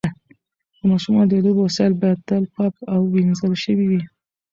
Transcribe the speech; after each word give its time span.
د 0.77 0.79
ماشومانو 0.91 1.27
د 1.31 1.33
لوبو 1.45 1.61
وسایل 1.67 1.93
باید 2.01 2.19
تل 2.27 2.43
پاک 2.55 2.73
او 2.93 2.99
وینځل 3.13 3.53
شوي 3.63 3.85
وي. 3.91 4.01